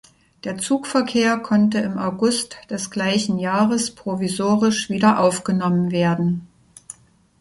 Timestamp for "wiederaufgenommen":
4.89-5.91